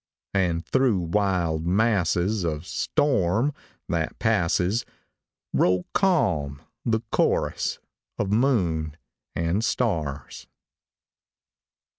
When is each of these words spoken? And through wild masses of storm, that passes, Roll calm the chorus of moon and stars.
And 0.33 0.65
through 0.65 0.97
wild 0.97 1.67
masses 1.67 2.43
of 2.43 2.65
storm, 2.65 3.53
that 3.87 4.17
passes, 4.17 4.83
Roll 5.53 5.85
calm 5.93 6.59
the 6.83 7.01
chorus 7.11 7.77
of 8.17 8.31
moon 8.31 8.97
and 9.35 9.63
stars. 9.63 10.47